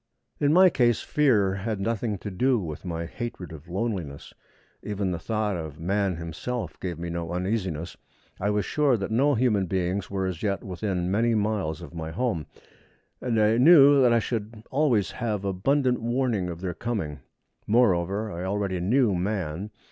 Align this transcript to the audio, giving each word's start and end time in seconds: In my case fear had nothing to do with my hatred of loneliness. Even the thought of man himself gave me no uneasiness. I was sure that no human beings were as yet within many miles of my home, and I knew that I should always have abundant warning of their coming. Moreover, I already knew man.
In 0.39 0.51
my 0.51 0.71
case 0.71 1.01
fear 1.01 1.53
had 1.53 1.79
nothing 1.79 2.17
to 2.17 2.31
do 2.31 2.57
with 2.57 2.85
my 2.85 3.05
hatred 3.05 3.51
of 3.51 3.67
loneliness. 3.69 4.33
Even 4.81 5.11
the 5.11 5.19
thought 5.19 5.55
of 5.55 5.79
man 5.79 6.15
himself 6.15 6.79
gave 6.79 6.97
me 6.97 7.11
no 7.11 7.31
uneasiness. 7.31 7.97
I 8.39 8.49
was 8.49 8.65
sure 8.65 8.97
that 8.97 9.11
no 9.11 9.35
human 9.35 9.67
beings 9.67 10.09
were 10.09 10.25
as 10.25 10.41
yet 10.41 10.63
within 10.63 11.11
many 11.11 11.35
miles 11.35 11.83
of 11.83 11.93
my 11.93 12.09
home, 12.09 12.47
and 13.21 13.39
I 13.39 13.57
knew 13.59 14.01
that 14.01 14.11
I 14.11 14.17
should 14.17 14.63
always 14.71 15.11
have 15.11 15.45
abundant 15.45 16.01
warning 16.01 16.49
of 16.49 16.61
their 16.61 16.73
coming. 16.73 17.19
Moreover, 17.67 18.31
I 18.31 18.43
already 18.43 18.79
knew 18.79 19.13
man. 19.13 19.69